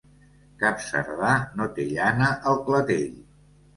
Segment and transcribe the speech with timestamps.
[0.61, 3.15] Cap cerdà no té llana al clatell.